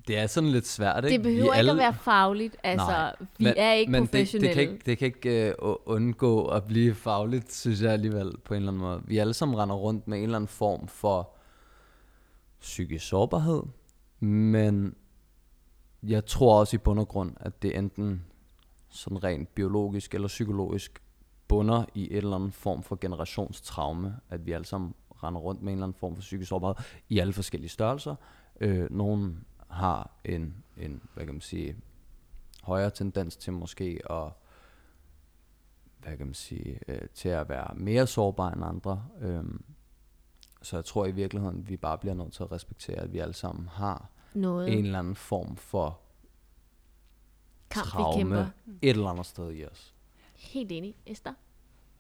[0.07, 1.13] Det er sådan lidt svært, ikke?
[1.13, 2.57] Det behøver vi ikke at være fagligt.
[2.63, 4.47] Altså, Nej, vi men, er ikke men det, professionelle.
[4.47, 8.53] det kan ikke, det kan ikke uh, undgå at blive fagligt, synes jeg alligevel, på
[8.53, 9.01] en eller anden måde.
[9.05, 11.34] Vi alle sammen render rundt med en eller anden form for
[12.65, 13.63] psykisk sårbarhed,
[14.19, 14.95] men
[16.03, 18.25] jeg tror også i bund og grund, at det enten
[18.89, 21.01] sådan rent biologisk eller psykologisk
[21.47, 25.73] bunder i en eller anden form for generationstraume, at vi alle sammen render rundt med
[25.73, 26.75] en eller anden form for psykisk sårbarhed
[27.09, 28.15] i alle forskellige størrelser.
[28.61, 31.75] Øh, nogen har en, en, hvad kan man sige,
[32.63, 34.31] højere tendens til måske at,
[35.99, 39.05] hvad kan man sige, øh, til at være mere sårbare end andre.
[39.21, 39.63] Øhm,
[40.65, 43.33] så jeg tror i virkeligheden, vi bare bliver nødt til at respektere, at vi alle
[43.33, 45.99] sammen har noget en eller anden form for
[47.69, 48.45] kamp, vi traume kæmper.
[48.81, 49.93] et eller andet sted i os.
[50.35, 51.33] Helt enig, Esther.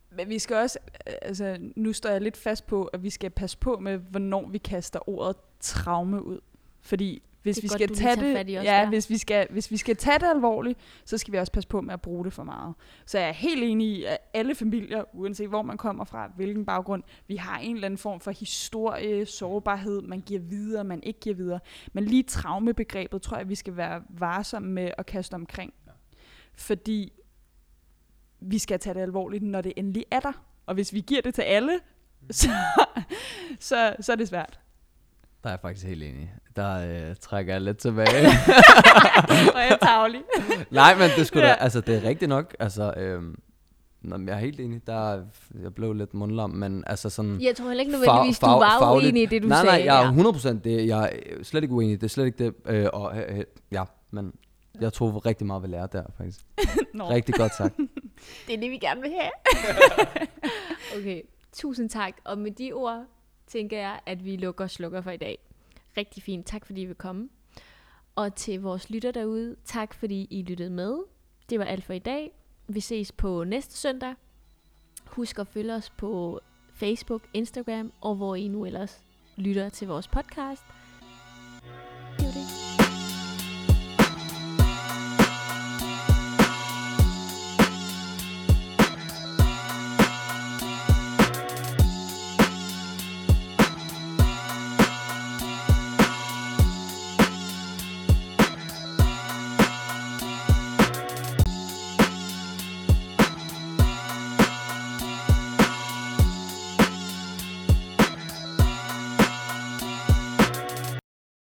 [0.09, 3.57] Men vi skal også, altså nu står jeg lidt fast på, at vi skal passe
[3.57, 6.39] på med, hvornår vi kaster ordet traume ud.
[6.81, 8.89] Fordi hvis Det vi godt, skal tage det, ja, der.
[8.89, 11.81] hvis vi skal, hvis vi skal tage det alvorligt, så skal vi også passe på
[11.81, 12.75] med at bruge det for meget.
[13.05, 16.65] Så jeg er helt enig i, at alle familier, uanset hvor man kommer fra, hvilken
[16.65, 21.19] baggrund, vi har en eller anden form for historie, sårbarhed, man giver videre, man ikke
[21.19, 21.59] giver videre.
[21.93, 25.73] Men lige traumebegrebet tror jeg, vi skal være varsomme med at kaste omkring.
[26.53, 27.13] Fordi
[28.39, 30.45] vi skal tage det alvorligt, når det endelig er der.
[30.65, 31.79] Og hvis vi giver det til alle,
[32.31, 32.49] så,
[33.59, 34.59] så, så er det svært.
[35.43, 36.33] Der er jeg faktisk helt enig.
[36.55, 38.07] Der øh, trækker jeg lidt tilbage.
[39.55, 40.21] Og jeg er tavlig.
[40.71, 41.53] Nej, men det skulle Ja.
[41.53, 42.55] da, altså det er rigtigt nok.
[42.59, 42.93] Altså,
[44.01, 44.87] men jeg er helt enig.
[44.87, 45.23] Der, er-
[45.63, 47.41] jeg blev lidt mundlam, men altså sådan...
[47.41, 49.57] Jeg tror heller ikke Fag- nødvendigvis, du fag- var fagligt- uenig i det, du nej,
[49.65, 49.85] sagde.
[49.85, 50.53] nej, jeg er ja.
[50.55, 50.87] 100% det.
[50.87, 51.03] Jeg
[51.37, 52.01] er slet ikke uenig.
[52.01, 52.53] Det er slet ikke det.
[52.65, 54.33] Øh, og, øh, øh, ja, men
[54.81, 56.39] jeg tror rigtig meget ved lære der, faktisk.
[56.93, 57.09] Nå.
[57.09, 57.75] Rigtig godt sagt.
[58.47, 59.31] Det er det, vi gerne vil have.
[60.99, 61.21] okay,
[61.53, 62.13] tusind tak.
[62.23, 63.03] Og med de ord
[63.47, 65.37] tænker jeg, at vi lukker og slukker for i dag
[65.97, 66.45] rigtig fint.
[66.45, 67.29] Tak fordi I vil komme.
[68.15, 70.97] Og til vores lytter derude, tak fordi I lyttede med.
[71.49, 72.31] Det var alt for i dag.
[72.67, 74.15] Vi ses på næste søndag.
[75.05, 76.39] Husk at følge os på
[76.73, 79.03] Facebook, Instagram og hvor I nu ellers
[79.35, 80.63] lytter til vores podcast.
[82.17, 82.54] Det var det.